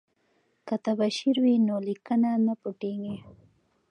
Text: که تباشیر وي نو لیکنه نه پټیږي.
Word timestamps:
که 0.67 0.75
تباشیر 0.85 1.35
وي 1.43 1.55
نو 1.67 1.75
لیکنه 1.87 2.31
نه 2.45 2.53
پټیږي. 2.61 3.15